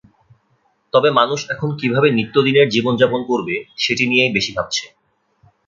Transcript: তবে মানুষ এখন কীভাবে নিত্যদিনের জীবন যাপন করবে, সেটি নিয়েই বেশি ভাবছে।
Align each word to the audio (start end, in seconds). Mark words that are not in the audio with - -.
তবে 0.93 1.09
মানুষ 1.19 1.39
এখন 1.49 1.69
কীভাবে 1.79 2.07
নিত্যদিনের 2.11 2.67
জীবন 2.69 2.93
যাপন 3.01 3.21
করবে, 3.29 3.55
সেটি 3.77 4.03
নিয়েই 4.07 4.35
বেশি 4.35 4.51
ভাবছে। 4.57 4.85